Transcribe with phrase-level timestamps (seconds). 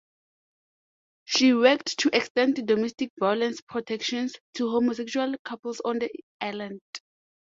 [1.25, 6.09] She worked to extend domestic violence protections to homosexual couples on the
[6.41, 6.81] island.